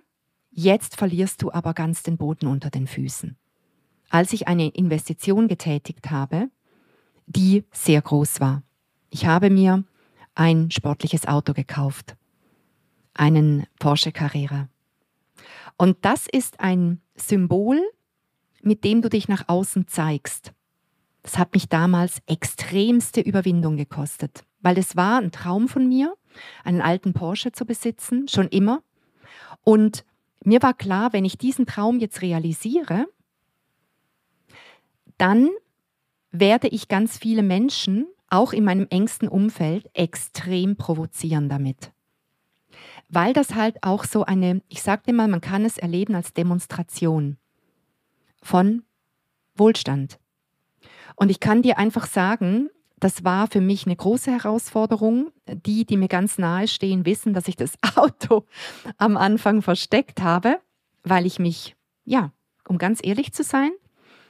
jetzt 0.52 0.98
verlierst 0.98 1.42
du 1.42 1.52
aber 1.52 1.74
ganz 1.74 2.04
den 2.04 2.18
Boden 2.18 2.48
unter 2.48 2.70
den 2.70 2.88
Füßen. 2.88 3.38
Als 4.10 4.34
ich 4.34 4.48
eine 4.48 4.68
Investition 4.68 5.48
getätigt 5.48 6.12
habe, 6.12 6.50
die 7.26 7.64
sehr 7.72 8.02
groß 8.02 8.42
war. 8.42 8.62
Ich 9.10 9.26
habe 9.26 9.50
mir 9.50 9.86
ein 10.36 10.70
sportliches 10.72 11.26
Auto 11.28 11.54
gekauft, 11.54 12.18
einen 13.14 13.66
Porsche 13.80 14.12
Carrera. 14.12 14.70
Und 15.78 15.98
das 16.02 16.28
ist 16.32 16.60
ein 16.60 17.02
Symbol, 17.16 17.82
mit 18.62 18.84
dem 18.84 19.02
du 19.02 19.10
dich 19.10 19.28
nach 19.28 19.48
außen 19.48 19.88
zeigst. 19.88 20.54
Das 21.24 21.38
hat 21.38 21.54
mich 21.54 21.70
damals 21.70 22.22
extremste 22.26 23.22
Überwindung 23.22 23.78
gekostet, 23.78 24.44
weil 24.62 24.78
es 24.78 24.96
war 24.96 25.20
ein 25.20 25.32
Traum 25.32 25.68
von 25.68 25.88
mir, 25.88 26.16
einen 26.64 26.82
alten 26.82 27.14
Porsche 27.14 27.52
zu 27.52 27.66
besitzen, 27.66 28.28
schon 28.28 28.48
immer. 28.48 28.82
Und 29.64 30.04
mir 30.44 30.62
war 30.62 30.74
klar, 30.74 31.14
wenn 31.14 31.26
ich 31.26 31.38
diesen 31.38 31.66
Traum 31.66 32.00
jetzt 32.00 32.22
realisiere, 32.22 33.06
dann 35.18 35.50
werde 36.32 36.68
ich 36.68 36.88
ganz 36.88 37.18
viele 37.18 37.44
Menschen, 37.44 38.08
auch 38.28 38.54
in 38.54 38.64
meinem 38.64 38.88
engsten 38.90 39.28
Umfeld, 39.28 39.90
extrem 39.94 40.78
provozieren 40.78 41.50
damit. 41.50 41.92
Weil 43.14 43.34
das 43.34 43.56
halt 43.56 43.84
auch 43.84 44.06
so 44.06 44.24
eine, 44.24 44.62
ich 44.70 44.82
sagte 44.82 45.12
mal, 45.12 45.28
man 45.28 45.42
kann 45.42 45.66
es 45.66 45.78
erleben 45.78 46.16
als 46.16 46.34
Demonstration 46.34 47.38
von 48.42 48.84
Wohlstand. 49.56 50.18
Und 51.18 51.30
ich 51.30 51.42
kann 51.42 51.62
dir 51.62 51.78
einfach 51.78 52.08
sagen, 52.08 52.70
das 53.02 53.26
war 53.26 53.48
für 53.48 53.60
mich 53.60 53.86
eine 53.86 53.98
große 53.98 54.32
Herausforderung. 54.32 55.32
Die, 55.46 55.86
die 55.86 55.98
mir 55.98 56.08
ganz 56.08 56.38
nahe 56.38 56.70
stehen, 56.70 57.06
wissen, 57.06 57.34
dass 57.34 57.50
ich 57.50 57.58
das 57.58 57.74
Auto 57.96 58.46
am 58.98 59.18
Anfang 59.18 59.62
versteckt 59.62 60.22
habe, 60.22 60.62
weil 61.04 61.26
ich 61.26 61.38
mich, 61.38 61.76
ja, 62.06 62.32
um 62.66 62.78
ganz 62.78 63.02
ehrlich 63.04 63.34
zu 63.34 63.44
sein, 63.44 63.72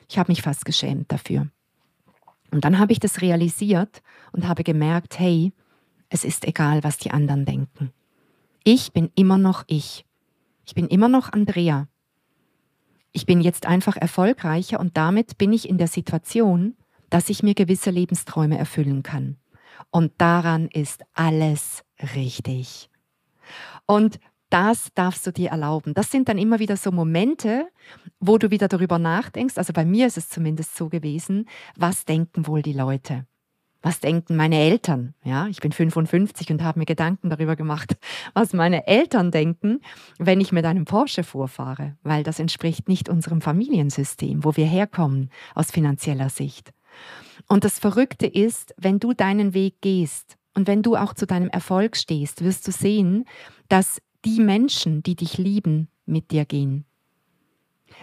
ich 0.09 0.17
habe 0.17 0.31
mich 0.31 0.41
fast 0.41 0.65
geschämt 0.65 1.11
dafür. 1.11 1.47
Und 2.49 2.65
dann 2.65 2.79
habe 2.79 2.93
ich 2.93 2.99
das 2.99 3.21
realisiert 3.21 4.01
und 4.31 4.47
habe 4.47 4.63
gemerkt, 4.63 5.19
hey, 5.19 5.53
es 6.09 6.25
ist 6.25 6.45
egal, 6.45 6.83
was 6.83 6.97
die 6.97 7.11
anderen 7.11 7.45
denken. 7.45 7.93
Ich 8.63 8.93
bin 8.93 9.09
immer 9.15 9.39
noch 9.39 9.63
ich. 9.67 10.05
Ich 10.65 10.75
bin 10.75 10.87
immer 10.87 11.09
noch 11.09 11.33
Andrea. 11.33 11.87
Ich 13.11 13.25
bin 13.25 13.41
jetzt 13.41 13.65
einfach 13.65 13.97
erfolgreicher 13.97 14.79
und 14.79 14.95
damit 14.97 15.37
bin 15.39 15.51
ich 15.51 15.67
in 15.67 15.79
der 15.79 15.87
Situation, 15.87 16.75
dass 17.09 17.29
ich 17.29 17.41
mir 17.41 17.55
gewisse 17.55 17.89
Lebensträume 17.89 18.57
erfüllen 18.57 19.01
kann. 19.01 19.37
Und 19.89 20.13
daran 20.19 20.67
ist 20.67 21.03
alles 21.13 21.83
richtig. 22.15 22.89
Und 23.87 24.19
das 24.51 24.89
darfst 24.93 25.25
du 25.25 25.31
dir 25.31 25.49
erlauben. 25.49 25.93
Das 25.93 26.11
sind 26.11 26.29
dann 26.29 26.37
immer 26.37 26.59
wieder 26.59 26.77
so 26.77 26.91
Momente, 26.91 27.67
wo 28.19 28.37
du 28.37 28.51
wieder 28.51 28.67
darüber 28.67 28.99
nachdenkst. 28.99 29.57
Also 29.57 29.73
bei 29.73 29.85
mir 29.85 30.05
ist 30.05 30.17
es 30.17 30.29
zumindest 30.29 30.75
so 30.75 30.87
gewesen, 30.87 31.49
was 31.75 32.05
denken 32.05 32.45
wohl 32.45 32.61
die 32.61 32.73
Leute? 32.73 33.25
Was 33.81 33.99
denken 33.99 34.35
meine 34.35 34.59
Eltern? 34.59 35.15
Ja, 35.23 35.47
ich 35.47 35.59
bin 35.59 35.71
55 35.71 36.51
und 36.51 36.63
habe 36.63 36.79
mir 36.79 36.85
Gedanken 36.85 37.29
darüber 37.29 37.55
gemacht, 37.55 37.97
was 38.33 38.53
meine 38.53 38.87
Eltern 38.87 39.31
denken, 39.31 39.81
wenn 40.19 40.39
ich 40.39 40.51
mit 40.51 40.65
einem 40.65 40.85
Porsche 40.85 41.23
vorfahre, 41.23 41.97
weil 42.03 42.23
das 42.23 42.39
entspricht 42.39 42.87
nicht 42.87 43.09
unserem 43.09 43.41
Familiensystem, 43.41 44.43
wo 44.43 44.55
wir 44.55 44.65
herkommen 44.65 45.29
aus 45.55 45.71
finanzieller 45.71 46.29
Sicht. 46.29 46.71
Und 47.47 47.63
das 47.63 47.79
Verrückte 47.79 48.27
ist, 48.27 48.75
wenn 48.77 48.99
du 48.99 49.13
deinen 49.13 49.53
Weg 49.53 49.81
gehst 49.81 50.37
und 50.53 50.67
wenn 50.67 50.83
du 50.83 50.95
auch 50.95 51.13
zu 51.13 51.25
deinem 51.25 51.49
Erfolg 51.49 51.97
stehst, 51.97 52.43
wirst 52.43 52.67
du 52.67 52.71
sehen, 52.71 53.25
dass 53.67 54.01
die 54.25 54.41
Menschen, 54.41 55.01
die 55.01 55.15
dich 55.15 55.37
lieben, 55.37 55.89
mit 56.05 56.31
dir 56.31 56.45
gehen. 56.45 56.85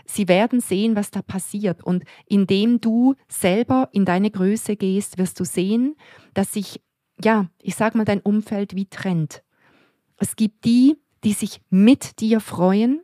Sie 0.04 0.28
werden 0.28 0.61
sehen, 0.61 0.97
was 0.97 1.11
da 1.11 1.23
passiert. 1.23 1.83
Und 1.83 2.04
indem 2.26 2.80
du 2.80 3.14
selber 3.28 3.88
in 3.92 4.04
deine 4.04 4.30
Größe 4.30 4.76
gehst, 4.76 5.18
wirst 5.18 5.40
du 5.40 5.45
sehen, 5.45 5.97
dass 6.35 6.52
sich, 6.52 6.80
ja, 7.23 7.47
ich 7.61 7.75
sag 7.75 7.95
mal, 7.95 8.04
dein 8.04 8.21
Umfeld 8.21 8.75
wie 8.75 8.87
trennt. 8.87 9.42
Es 10.18 10.37
gibt 10.37 10.64
die, 10.64 10.97
die 11.25 11.33
sich 11.33 11.61
mit 11.71 12.21
dir 12.21 12.40
freuen, 12.40 13.00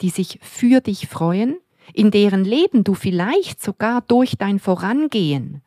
die 0.00 0.10
sich 0.10 0.38
für 0.42 0.80
dich 0.80 1.06
freuen 1.08 1.56
in 1.92 2.10
deren 2.10 2.44
Leben 2.44 2.84
du 2.84 2.94
vielleicht 2.94 3.62
sogar 3.62 4.02
durch 4.02 4.36
dein 4.38 4.58
Vorangehen 4.58 5.62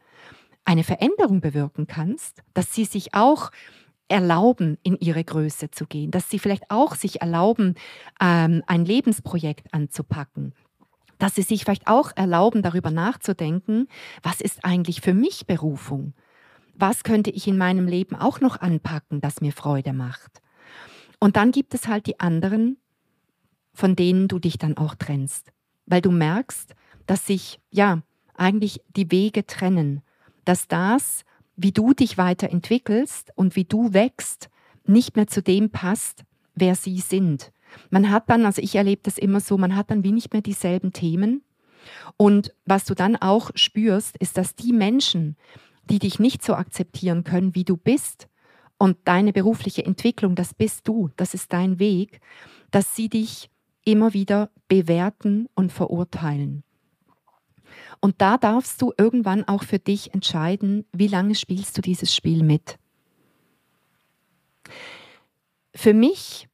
eine 0.63 0.83
Veränderung 0.83 1.41
bewirken 1.41 1.87
kannst, 1.87 2.41
dass 2.53 2.73
sie 2.73 2.85
sich 2.85 3.13
auch 3.13 3.51
erlauben, 4.07 4.77
in 4.83 4.97
ihre 4.97 5.23
Größe 5.23 5.71
zu 5.71 5.85
gehen, 5.85 6.11
dass 6.11 6.29
sie 6.29 6.39
vielleicht 6.39 6.69
auch 6.69 6.95
sich 6.95 7.21
erlauben, 7.21 7.75
ähm, 8.21 8.63
ein 8.67 8.85
Lebensprojekt 8.85 9.73
anzupacken, 9.73 10.53
dass 11.17 11.35
sie 11.35 11.41
sich 11.41 11.63
vielleicht 11.63 11.87
auch 11.87 12.11
erlauben, 12.15 12.61
darüber 12.61 12.91
nachzudenken, 12.91 13.87
was 14.21 14.41
ist 14.41 14.63
eigentlich 14.63 15.01
für 15.01 15.13
mich 15.13 15.47
Berufung? 15.47 16.13
Was 16.75 17.03
könnte 17.03 17.31
ich 17.31 17.47
in 17.47 17.57
meinem 17.57 17.87
Leben 17.87 18.15
auch 18.15 18.41
noch 18.41 18.59
anpacken, 18.59 19.21
das 19.21 19.41
mir 19.41 19.53
Freude 19.53 19.93
macht? 19.93 20.41
Und 21.19 21.37
dann 21.37 21.51
gibt 21.51 21.73
es 21.73 21.87
halt 21.87 22.05
die 22.05 22.19
anderen, 22.19 22.77
von 23.73 23.95
denen 23.95 24.27
du 24.27 24.39
dich 24.39 24.57
dann 24.57 24.77
auch 24.77 24.93
trennst 24.95 25.51
weil 25.85 26.01
du 26.01 26.11
merkst, 26.11 26.75
dass 27.05 27.27
sich 27.27 27.59
ja 27.69 28.01
eigentlich 28.33 28.81
die 28.95 29.11
Wege 29.11 29.45
trennen, 29.45 30.01
dass 30.43 30.67
das, 30.67 31.23
wie 31.55 31.71
du 31.71 31.93
dich 31.93 32.17
weiterentwickelst 32.17 33.31
und 33.35 33.55
wie 33.55 33.65
du 33.65 33.93
wächst, 33.93 34.49
nicht 34.85 35.15
mehr 35.15 35.27
zu 35.27 35.41
dem 35.41 35.69
passt, 35.69 36.23
wer 36.53 36.75
sie 36.75 36.99
sind. 36.99 37.51
Man 37.89 38.09
hat 38.09 38.29
dann, 38.29 38.45
also 38.45 38.61
ich 38.61 38.75
erlebe 38.75 39.01
das 39.03 39.17
immer 39.17 39.39
so, 39.39 39.57
man 39.57 39.75
hat 39.75 39.91
dann 39.91 40.03
wie 40.03 40.11
nicht 40.11 40.33
mehr 40.33 40.41
dieselben 40.41 40.93
Themen. 40.93 41.43
Und 42.17 42.53
was 42.65 42.85
du 42.85 42.93
dann 42.93 43.15
auch 43.15 43.51
spürst, 43.55 44.17
ist, 44.17 44.37
dass 44.37 44.55
die 44.55 44.73
Menschen, 44.73 45.35
die 45.89 45.99
dich 45.99 46.19
nicht 46.19 46.43
so 46.43 46.55
akzeptieren 46.55 47.23
können, 47.23 47.55
wie 47.55 47.63
du 47.63 47.77
bist, 47.77 48.27
und 48.77 48.97
deine 49.05 49.31
berufliche 49.33 49.85
Entwicklung, 49.85 50.35
das 50.35 50.53
bist 50.53 50.87
du, 50.87 51.09
das 51.15 51.33
ist 51.33 51.53
dein 51.53 51.79
Weg, 51.79 52.19
dass 52.71 52.95
sie 52.95 53.09
dich 53.09 53.49
immer 53.85 54.13
wieder 54.13 54.49
bewerten 54.67 55.47
und 55.55 55.71
verurteilen. 55.71 56.63
Und 57.99 58.15
da 58.19 58.37
darfst 58.37 58.81
du 58.81 58.93
irgendwann 58.97 59.47
auch 59.47 59.63
für 59.63 59.79
dich 59.79 60.13
entscheiden, 60.13 60.85
wie 60.91 61.07
lange 61.07 61.35
spielst 61.35 61.77
du 61.77 61.81
dieses 61.81 62.15
Spiel 62.15 62.43
mit. 62.43 62.77
Für 65.73 65.93
mich 65.93 66.47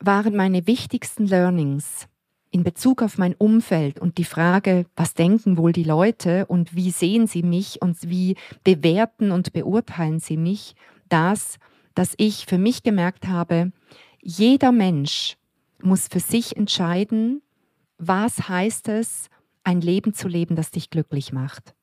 waren 0.00 0.36
meine 0.36 0.66
wichtigsten 0.66 1.26
Learnings 1.26 2.06
in 2.50 2.62
Bezug 2.62 3.02
auf 3.02 3.18
mein 3.18 3.34
Umfeld 3.34 3.98
und 4.00 4.18
die 4.18 4.24
Frage, 4.24 4.86
was 4.96 5.14
denken 5.14 5.56
wohl 5.58 5.72
die 5.72 5.84
Leute 5.84 6.46
und 6.46 6.74
wie 6.74 6.90
sehen 6.90 7.26
sie 7.26 7.42
mich 7.42 7.82
und 7.82 8.08
wie 8.08 8.36
bewerten 8.64 9.32
und 9.32 9.52
beurteilen 9.52 10.18
sie 10.18 10.36
mich, 10.36 10.74
das, 11.08 11.58
dass 11.94 12.14
ich 12.16 12.46
für 12.46 12.58
mich 12.58 12.82
gemerkt 12.82 13.26
habe, 13.26 13.72
jeder 14.22 14.72
Mensch 14.72 15.36
muss 15.82 16.08
für 16.08 16.20
sich 16.20 16.56
entscheiden, 16.56 17.42
was 17.98 18.48
heißt 18.48 18.88
es, 18.88 19.28
ein 19.68 19.82
Leben 19.82 20.14
zu 20.14 20.28
leben, 20.28 20.56
das 20.56 20.70
dich 20.70 20.88
glücklich 20.88 21.30
macht. 21.30 21.74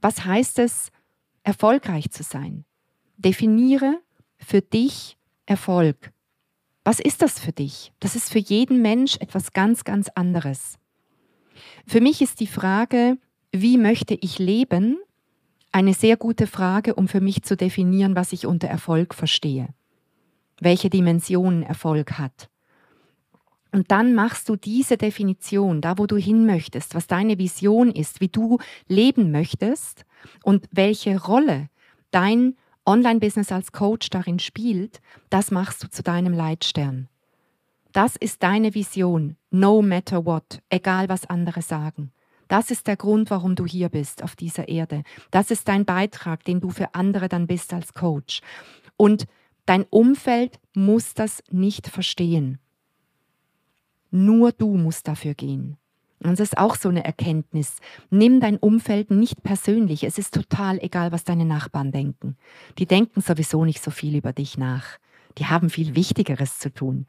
Was 0.00 0.24
heißt 0.24 0.60
es, 0.60 0.90
erfolgreich 1.42 2.12
zu 2.12 2.22
sein? 2.22 2.64
Definiere 3.16 3.98
für 4.36 4.60
dich 4.62 5.16
Erfolg. 5.44 6.12
Was 6.84 7.00
ist 7.00 7.20
das 7.20 7.40
für 7.40 7.50
dich? 7.50 7.92
Das 7.98 8.14
ist 8.14 8.30
für 8.30 8.38
jeden 8.38 8.82
Mensch 8.82 9.16
etwas 9.16 9.52
ganz, 9.52 9.82
ganz 9.82 10.10
anderes. 10.14 10.78
Für 11.88 12.00
mich 12.00 12.22
ist 12.22 12.38
die 12.38 12.46
Frage, 12.46 13.18
wie 13.50 13.78
möchte 13.78 14.14
ich 14.14 14.38
leben, 14.38 14.96
eine 15.72 15.94
sehr 15.94 16.16
gute 16.16 16.46
Frage, 16.46 16.94
um 16.94 17.08
für 17.08 17.20
mich 17.20 17.42
zu 17.42 17.56
definieren, 17.56 18.14
was 18.14 18.32
ich 18.32 18.46
unter 18.46 18.68
Erfolg 18.68 19.12
verstehe. 19.12 19.74
Welche 20.60 20.88
Dimensionen 20.88 21.64
Erfolg 21.64 22.12
hat. 22.20 22.48
Und 23.72 23.90
dann 23.90 24.14
machst 24.14 24.48
du 24.48 24.56
diese 24.56 24.98
Definition, 24.98 25.80
da 25.80 25.96
wo 25.96 26.06
du 26.06 26.16
hin 26.16 26.44
möchtest, 26.44 26.94
was 26.94 27.06
deine 27.06 27.38
Vision 27.38 27.90
ist, 27.90 28.20
wie 28.20 28.28
du 28.28 28.58
leben 28.86 29.30
möchtest 29.30 30.04
und 30.44 30.68
welche 30.70 31.20
Rolle 31.20 31.70
dein 32.10 32.56
Online-Business 32.84 33.50
als 33.50 33.72
Coach 33.72 34.10
darin 34.10 34.38
spielt, 34.38 35.00
das 35.30 35.50
machst 35.50 35.82
du 35.82 35.88
zu 35.88 36.02
deinem 36.02 36.34
Leitstern. 36.34 37.08
Das 37.92 38.16
ist 38.16 38.42
deine 38.42 38.74
Vision, 38.74 39.36
no 39.50 39.82
matter 39.82 40.24
what, 40.26 40.60
egal 40.68 41.08
was 41.08 41.28
andere 41.28 41.62
sagen. 41.62 42.12
Das 42.48 42.70
ist 42.70 42.86
der 42.86 42.96
Grund, 42.96 43.30
warum 43.30 43.54
du 43.54 43.64
hier 43.64 43.88
bist 43.88 44.22
auf 44.22 44.36
dieser 44.36 44.68
Erde. 44.68 45.04
Das 45.30 45.50
ist 45.50 45.68
dein 45.68 45.86
Beitrag, 45.86 46.44
den 46.44 46.60
du 46.60 46.70
für 46.70 46.94
andere 46.94 47.28
dann 47.28 47.46
bist 47.46 47.72
als 47.72 47.94
Coach. 47.94 48.40
Und 48.96 49.26
dein 49.64 49.84
Umfeld 49.88 50.58
muss 50.74 51.14
das 51.14 51.42
nicht 51.50 51.88
verstehen. 51.88 52.58
Nur 54.12 54.52
du 54.52 54.76
musst 54.76 55.08
dafür 55.08 55.34
gehen. 55.34 55.76
Und 56.22 56.38
das 56.38 56.40
ist 56.40 56.58
auch 56.58 56.76
so 56.76 56.88
eine 56.88 57.04
Erkenntnis. 57.04 57.78
Nimm 58.10 58.38
dein 58.38 58.56
Umfeld 58.58 59.10
nicht 59.10 59.42
persönlich. 59.42 60.04
Es 60.04 60.18
ist 60.18 60.34
total 60.34 60.78
egal, 60.78 61.10
was 61.10 61.24
deine 61.24 61.44
Nachbarn 61.44 61.90
denken. 61.90 62.36
Die 62.78 62.86
denken 62.86 63.20
sowieso 63.20 63.64
nicht 63.64 63.82
so 63.82 63.90
viel 63.90 64.14
über 64.16 64.32
dich 64.32 64.56
nach. 64.56 64.84
die 65.38 65.46
haben 65.46 65.70
viel 65.70 65.94
Wichtigeres 65.96 66.58
zu 66.58 66.72
tun. 66.72 67.06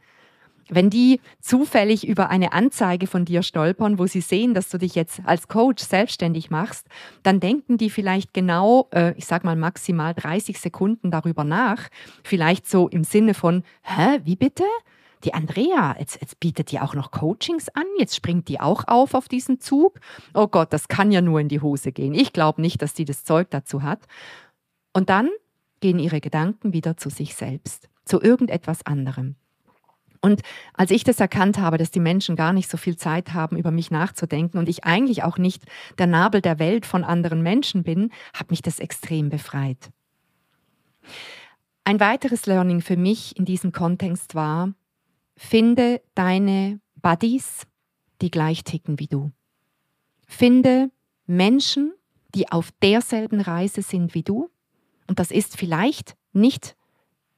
Wenn 0.70 0.90
die 0.90 1.20
zufällig 1.42 2.08
über 2.08 2.30
eine 2.30 2.54
Anzeige 2.54 3.06
von 3.06 3.26
dir 3.26 3.44
stolpern, 3.44 4.00
wo 4.00 4.08
sie 4.08 4.22
sehen, 4.22 4.54
dass 4.54 4.70
du 4.70 4.78
dich 4.78 4.96
jetzt 4.96 5.20
als 5.26 5.50
Coach 5.50 5.84
selbstständig 5.84 6.50
machst, 6.50 6.88
dann 7.22 7.42
denken 7.42 7.78
die 7.78 7.90
vielleicht 7.90 8.34
genau, 8.34 8.88
äh, 8.94 9.14
ich 9.18 9.26
sag 9.26 9.44
mal 9.44 9.58
maximal 9.58 10.14
30 10.14 10.58
Sekunden 10.58 11.12
darüber 11.12 11.44
nach. 11.44 11.90
Vielleicht 12.24 12.66
so 12.66 12.88
im 12.88 13.04
Sinne 13.04 13.34
von, 13.34 13.64
hä, 13.82 14.22
wie 14.24 14.38
bitte? 14.38 14.64
Die 15.24 15.34
Andrea, 15.34 15.96
jetzt, 16.00 16.20
jetzt 16.20 16.40
bietet 16.40 16.72
die 16.72 16.80
auch 16.80 16.96
noch 16.96 17.12
Coachings 17.12 17.70
an, 17.70 17.86
jetzt 17.98 18.16
springt 18.16 18.48
die 18.50 18.60
auch 18.60 18.88
auf 18.88 19.14
auf 19.14 19.28
diesen 19.30 19.60
Zug. 19.60 20.00
Oh 20.34 20.48
Gott, 20.48 20.74
das 20.74 20.88
kann 20.88 21.12
ja 21.12 21.22
nur 21.22 21.40
in 21.40 21.48
die 21.48 21.62
Hose 21.62 21.92
gehen. 21.92 22.14
Ich 22.14 22.34
glaube 22.34 22.62
nicht, 22.62 22.82
dass 22.82 22.94
die 22.94 23.06
das 23.06 23.24
Zeug 23.24 23.50
dazu 23.50 23.84
hat. 23.84 24.00
Und 24.92 25.10
dann 25.10 25.30
gehen 25.80 26.00
ihre 26.00 26.22
Gedanken 26.22 26.74
wieder 26.74 26.98
zu 26.98 27.10
sich 27.10 27.36
selbst, 27.36 27.90
zu 28.06 28.22
irgendetwas 28.22 28.86
anderem. 28.86 29.36
Und 30.22 30.42
als 30.74 30.92
ich 30.92 31.04
das 31.04 31.20
erkannt 31.20 31.58
habe, 31.58 31.78
dass 31.78 31.92
die 31.92 32.00
Menschen 32.00 32.38
gar 32.38 32.54
nicht 32.54 32.70
so 32.70 32.78
viel 32.78 32.96
Zeit 32.96 33.34
haben, 33.34 33.58
über 33.58 33.72
mich 33.72 33.92
nachzudenken 33.92 34.58
und 34.58 34.70
ich 34.70 34.86
eigentlich 34.86 35.24
auch 35.24 35.38
nicht 35.38 35.64
der 35.98 36.08
Nabel 36.08 36.42
der 36.42 36.60
Welt 36.60 36.86
von 36.86 37.04
anderen 37.04 37.42
Menschen 37.42 37.84
bin, 37.84 38.10
hat 38.34 38.50
mich 38.50 38.62
das 38.62 38.80
extrem 38.80 39.30
befreit. 39.30 39.92
Ein 41.84 42.00
weiteres 42.00 42.46
Learning 42.46 42.80
für 42.80 42.96
mich 42.96 43.38
in 43.38 43.44
diesem 43.44 43.74
Kontext 43.74 44.34
war, 44.34 44.74
finde 45.36 46.02
deine 46.16 46.80
Buddies, 47.02 47.68
die 48.22 48.32
gleich 48.32 48.64
ticken 48.64 49.00
wie 49.00 49.08
du. 49.08 49.32
Finde 50.26 50.90
Menschen, 51.26 51.94
die 52.36 52.52
auf 52.52 52.72
derselben 52.82 53.42
Reise 53.42 53.82
sind 53.82 54.14
wie 54.14 54.24
du. 54.24 54.50
Und 55.08 55.20
das 55.20 55.32
ist 55.32 55.58
vielleicht 55.58 56.16
nicht 56.32 56.76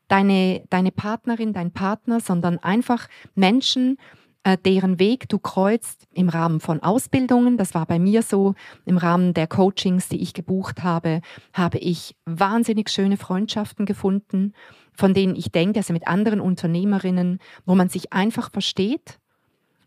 deine, 0.07 0.63
deine 0.69 0.91
Partnerin, 0.91 1.53
dein 1.53 1.71
Partner, 1.71 2.19
sondern 2.19 2.59
einfach 2.59 3.07
Menschen, 3.33 3.97
äh, 4.43 4.57
deren 4.57 4.99
Weg 4.99 5.27
du 5.27 5.39
kreuzt 5.39 6.07
im 6.13 6.29
Rahmen 6.29 6.59
von 6.59 6.81
Ausbildungen. 6.83 7.57
Das 7.57 7.73
war 7.73 7.85
bei 7.87 7.97
mir 7.97 8.21
so. 8.21 8.53
Im 8.85 8.97
Rahmen 8.97 9.33
der 9.33 9.47
Coachings, 9.47 10.07
die 10.07 10.21
ich 10.21 10.33
gebucht 10.33 10.83
habe, 10.83 11.21
habe 11.51 11.79
ich 11.79 12.15
wahnsinnig 12.25 12.89
schöne 12.89 13.17
Freundschaften 13.17 13.85
gefunden, 13.85 14.53
von 14.95 15.13
denen 15.13 15.35
ich 15.35 15.51
denke, 15.51 15.79
also 15.79 15.93
mit 15.93 16.07
anderen 16.07 16.39
Unternehmerinnen, 16.39 17.39
wo 17.65 17.75
man 17.75 17.89
sich 17.89 18.13
einfach 18.13 18.51
versteht. 18.51 19.19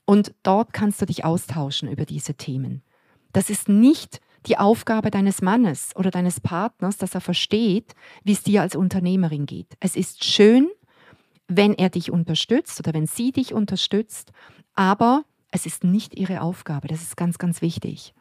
Und 0.05 0.35
dort 0.43 0.73
kannst 0.73 1.01
du 1.03 1.07
dich 1.07 1.25
austauschen 1.25 1.91
über 1.91 2.05
diese 2.05 2.35
Themen. 2.35 2.83
Das 3.33 3.51
ist 3.51 3.69
nicht 3.69 4.21
die 4.47 4.57
Aufgabe 4.57 5.11
deines 5.11 5.43
Mannes 5.43 5.95
oder 5.97 6.11
deines 6.11 6.41
Partners, 6.41 6.97
dass 6.97 7.15
er 7.15 7.21
versteht, 7.21 7.95
wie 8.25 8.33
es 8.33 8.43
dir 8.43 8.63
als 8.63 8.77
Unternehmerin 8.77 9.47
geht. 9.47 9.77
Es 9.81 9.97
ist 9.97 10.25
schön, 10.25 10.69
wenn 11.49 11.75
er 11.75 11.91
dich 11.91 12.11
unterstützt 12.11 12.79
oder 12.81 12.95
wenn 12.95 13.07
sie 13.07 13.33
dich 13.33 13.53
unterstützt, 13.53 14.33
aber 14.75 15.25
es 15.51 15.67
ist 15.67 15.85
nicht 15.85 16.19
ihre 16.19 16.41
Aufgabe. 16.43 16.89
Das 16.89 17.03
ist 17.03 17.17
ganz, 17.17 17.39
ganz 17.39 17.63
wichtig. 17.63 18.15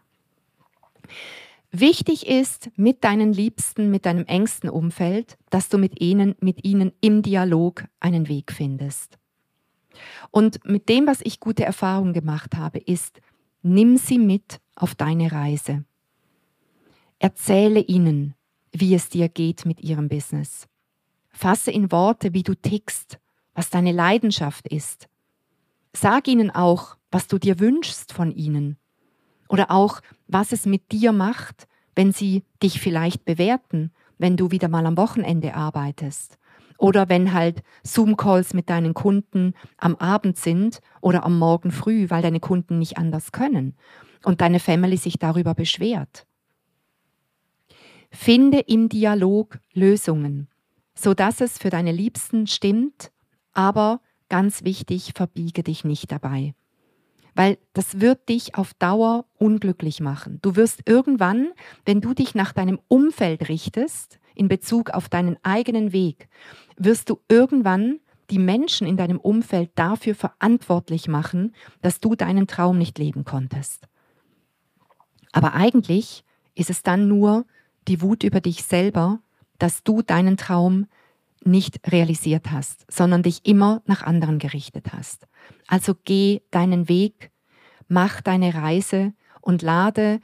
Wichtig 1.71 2.27
ist 2.27 2.69
mit 2.77 3.03
deinen 3.03 3.33
Liebsten, 3.33 3.91
mit 3.91 4.05
deinem 4.05 4.25
engsten 4.25 4.69
Umfeld, 4.69 5.37
dass 5.49 5.67
du 5.69 5.77
mit 5.77 6.01
ihnen, 6.01 6.35
mit 6.39 6.63
ihnen 6.63 6.93
im 7.01 7.21
Dialog 7.21 7.85
einen 7.99 8.29
Weg 8.29 8.53
findest. 8.53 9.17
Und 10.31 10.63
mit 10.65 10.87
dem, 10.89 11.07
was 11.07 11.19
ich 11.23 11.39
gute 11.39 11.65
Erfahrungen 11.65 12.13
gemacht 12.13 12.55
habe, 12.55 12.77
ist, 12.79 13.19
nimm 13.63 13.97
sie 13.97 14.19
mit 14.19 14.59
auf 14.75 14.95
deine 14.95 15.31
Reise. 15.31 15.83
Erzähle 17.19 17.81
ihnen, 17.81 18.35
wie 18.71 18.93
es 18.93 19.09
dir 19.09 19.27
geht 19.27 19.65
mit 19.65 19.81
ihrem 19.81 20.07
Business. 20.07 20.67
Fasse 21.29 21.71
in 21.71 21.91
Worte, 21.91 22.33
wie 22.33 22.43
du 22.43 22.55
tickst, 22.55 23.19
was 23.53 23.69
deine 23.69 23.91
Leidenschaft 23.91 24.67
ist. 24.67 25.07
Sag 25.93 26.27
ihnen 26.27 26.51
auch, 26.51 26.95
was 27.11 27.27
du 27.27 27.39
dir 27.39 27.59
wünschst 27.59 28.13
von 28.13 28.31
ihnen. 28.31 28.77
Oder 29.49 29.71
auch, 29.71 30.01
was 30.27 30.51
es 30.51 30.65
mit 30.65 30.91
dir 30.91 31.11
macht, 31.11 31.67
wenn 31.95 32.11
sie 32.11 32.43
dich 32.61 32.79
vielleicht 32.79 33.25
bewerten, 33.25 33.91
wenn 34.17 34.37
du 34.37 34.51
wieder 34.51 34.67
mal 34.67 34.85
am 34.85 34.97
Wochenende 34.97 35.55
arbeitest. 35.55 36.37
Oder 36.77 37.09
wenn 37.09 37.33
halt 37.33 37.63
Zoom-Calls 37.83 38.53
mit 38.53 38.69
deinen 38.69 38.93
Kunden 38.93 39.53
am 39.77 39.95
Abend 39.95 40.37
sind 40.37 40.79
oder 41.01 41.23
am 41.23 41.39
Morgen 41.39 41.71
früh, 41.71 42.09
weil 42.09 42.21
deine 42.21 42.39
Kunden 42.39 42.77
nicht 42.77 42.97
anders 42.97 43.31
können 43.31 43.75
und 44.23 44.41
deine 44.41 44.59
Family 44.59 44.97
sich 44.97 45.17
darüber 45.17 45.55
beschwert. 45.55 46.27
Finde 48.11 48.59
im 48.59 48.89
Dialog 48.89 49.59
Lösungen, 49.73 50.47
sodass 50.93 51.41
es 51.41 51.57
für 51.57 51.69
deine 51.69 51.91
Liebsten 51.91 52.47
stimmt, 52.47 53.11
aber 53.53 54.01
ganz 54.29 54.63
wichtig, 54.63 55.13
verbiege 55.15 55.63
dich 55.63 55.83
nicht 55.83 56.11
dabei. 56.11 56.53
Weil 57.37 57.59
das 57.73 58.01
wird 58.01 58.29
dich 58.29 58.55
auf 58.55 58.73
Dauer 58.73 59.25
unglücklich 59.37 59.99
machen. 59.99 60.39
Du 60.41 60.55
wirst 60.55 60.81
irgendwann, 60.89 61.49
wenn 61.85 62.01
du 62.01 62.15
dich 62.15 62.33
nach 62.33 62.51
deinem 62.51 62.79
Umfeld 62.87 63.47
richtest, 63.47 64.19
in 64.33 64.47
Bezug 64.47 64.89
auf 64.89 65.07
deinen 65.07 65.37
eigenen 65.43 65.93
Weg, 65.93 66.29
wirst 66.77 67.11
du 67.11 67.19
irgendwann 67.29 67.99
die 68.31 68.39
Menschen 68.39 68.87
in 68.87 68.97
deinem 68.97 69.19
Umfeld 69.19 69.69
dafür 69.75 70.15
verantwortlich 70.15 71.07
machen, 71.07 71.53
dass 71.83 71.99
du 71.99 72.15
deinen 72.15 72.47
Traum 72.47 72.79
nicht 72.79 72.97
leben 72.97 73.23
konntest. 73.23 73.87
Aber 75.31 75.53
eigentlich 75.53 76.23
ist 76.55 76.71
es 76.71 76.81
dann 76.81 77.07
nur 77.07 77.45
die 77.87 78.01
Wut 78.01 78.23
über 78.23 78.41
dich 78.41 78.63
selber, 78.63 79.19
dass 79.59 79.83
du 79.83 80.01
deinen 80.01 80.37
Traum 80.37 80.87
nicht 81.43 81.91
realisiert 81.91 82.51
hast, 82.51 82.85
sondern 82.91 83.23
dich 83.23 83.45
immer 83.45 83.81
nach 83.85 84.03
anderen 84.03 84.39
gerichtet 84.39 84.93
hast. 84.93 85.27
Also 85.67 85.95
geh 86.03 86.41
deinen 86.51 86.89
Weg, 86.89 87.31
mach 87.87 88.21
deine 88.21 88.53
Reise 88.53 89.13
und 89.41 89.61
lade 89.61 90.19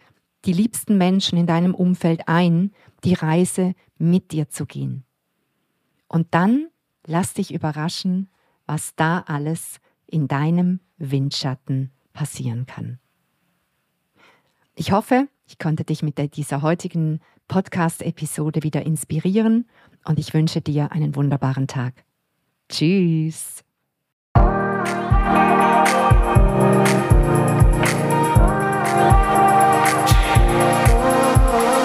die 0.45 0.53
liebsten 0.53 0.97
Menschen 0.97 1.37
in 1.37 1.47
deinem 1.47 1.73
Umfeld 1.73 2.27
ein, 2.27 2.71
die 3.03 3.13
Reise 3.13 3.73
mit 3.97 4.31
dir 4.31 4.49
zu 4.49 4.65
gehen. 4.65 5.05
Und 6.07 6.27
dann 6.31 6.67
lass 7.05 7.33
dich 7.33 7.53
überraschen, 7.53 8.29
was 8.65 8.95
da 8.95 9.19
alles 9.19 9.79
in 10.05 10.27
deinem 10.27 10.79
Windschatten 10.97 11.91
passieren 12.13 12.65
kann. 12.65 12.99
Ich 14.75 14.91
hoffe, 14.91 15.27
ich 15.45 15.57
konnte 15.57 15.83
dich 15.83 16.03
mit 16.03 16.35
dieser 16.35 16.61
heutigen 16.61 17.19
Podcast-Episode 17.53 18.63
wieder 18.63 18.83
inspirieren 18.83 19.67
und 20.05 20.17
ich 20.17 20.33
wünsche 20.33 20.59
dir 20.59 20.91
einen 20.91 21.15
wunderbaren 21.15 21.67
Tag. 21.67 21.93
Tschüss. 22.67 23.63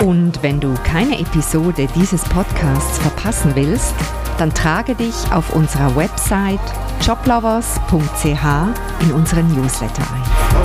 Und 0.01 0.39
wenn 0.41 0.59
du 0.59 0.73
keine 0.85 1.21
Episode 1.21 1.87
dieses 1.95 2.25
Podcasts 2.25 2.99
verpassen 3.01 3.55
willst, 3.55 3.95
dann 4.39 4.55
trage 4.55 4.95
dich 4.95 5.31
auf 5.33 5.55
unserer 5.55 5.95
Website 5.95 6.59
joblovers.ch 7.03 9.03
in 9.03 9.13
unseren 9.13 9.55
Newsletter 9.55 10.07
ein. 10.15 10.58